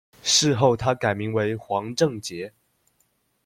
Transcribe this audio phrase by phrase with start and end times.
[0.23, 2.51] 事后他改名为「黄钲杰」。